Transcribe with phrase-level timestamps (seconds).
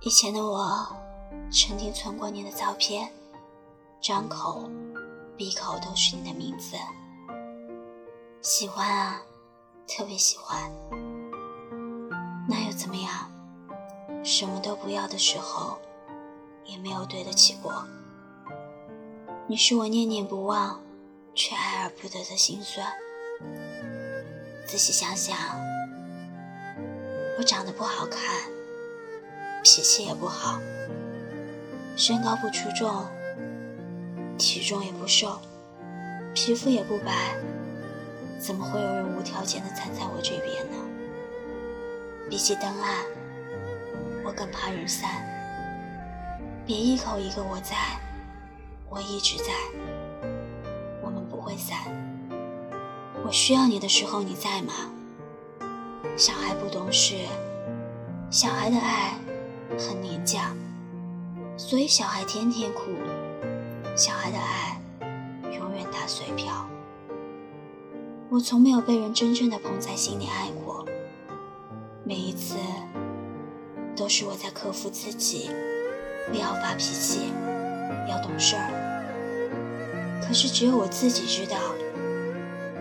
[0.00, 0.86] 以前的我，
[1.50, 3.12] 曾经存过你的照片，
[4.00, 4.70] 张口
[5.36, 6.76] 闭口都是你的名字。
[8.40, 9.20] 喜欢啊，
[9.88, 10.70] 特别喜欢。
[12.48, 13.28] 那又怎么样？
[14.22, 15.76] 什么都不要的时候，
[16.64, 17.84] 也没有对得起过。
[19.48, 20.80] 你是我念念不忘，
[21.34, 22.86] 却爱而不得的心酸。
[24.64, 25.36] 仔细想想，
[27.36, 28.56] 我长得不好看。
[29.78, 30.58] 脾气也不好，
[31.96, 33.06] 身高不出众，
[34.36, 35.38] 体重也不瘦，
[36.34, 37.36] 皮肤也不白，
[38.40, 40.76] 怎么会有人无条件的站在我这边呢？
[42.28, 43.04] 比起灯暗，
[44.24, 45.08] 我更怕人散。
[46.66, 47.76] 别一口一个我在，
[48.90, 49.52] 我一直在，
[51.00, 51.78] 我们不会散。
[53.24, 54.72] 我需要你的时候你在吗？
[56.16, 57.14] 小孩不懂事，
[58.28, 59.14] 小孩的爱。
[59.76, 60.52] 很廉价，
[61.56, 62.92] 所以小孩天天哭，
[63.96, 64.80] 小孩的爱
[65.52, 66.68] 永远打水漂。
[68.30, 70.86] 我从没有被人真正的捧在心里爱过，
[72.04, 72.56] 每一次
[73.96, 75.50] 都是我在克服自己，
[76.28, 77.32] 不要发脾气，
[78.08, 78.70] 要懂事儿。
[80.26, 81.56] 可是只有我自己知道，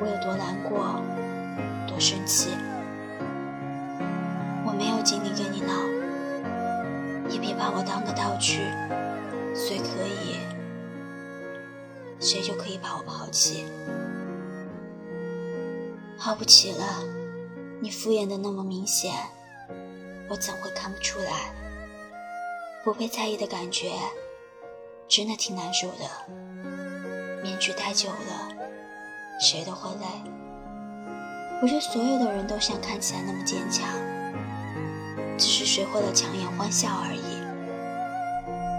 [0.00, 1.00] 我有多难过，
[1.86, 2.50] 多生气。
[4.64, 5.55] 我没有精力跟你。
[7.66, 8.60] 把我当个道具，
[9.52, 10.38] 谁可以，
[12.20, 13.66] 谁就可以把我抛弃。
[16.16, 17.02] 好不起了，
[17.80, 19.12] 你敷衍的那么明显，
[20.28, 21.52] 我怎会看不出来？
[22.84, 23.90] 不被在意的感觉，
[25.08, 26.04] 真的挺难受的。
[27.42, 28.48] 面具戴久了，
[29.40, 30.06] 谁都会累。
[31.60, 33.88] 不是所有的人都像看起来那么坚强。
[35.36, 37.45] 只是学会了强颜欢笑而已。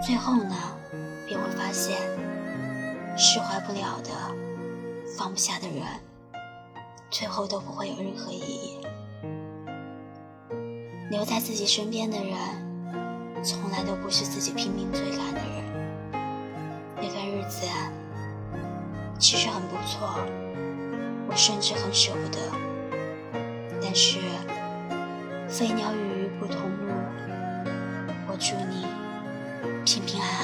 [0.00, 0.54] 最后呢，
[1.26, 1.98] 便会发现，
[3.16, 4.10] 释怀不了的、
[5.16, 5.84] 放不下的人，
[7.10, 8.78] 最后都不会有任何意义。
[11.10, 16.12] 留在自己身边的人，从来都不是自己拼命追赶的人。
[16.96, 17.66] 那段日子
[19.18, 20.20] 其实很不错，
[21.28, 22.38] 我甚至很舍不得。
[23.82, 24.20] 但是，
[25.48, 26.28] 飞鸟与鱼。
[26.38, 26.56] 不同
[29.88, 30.37] 请平安。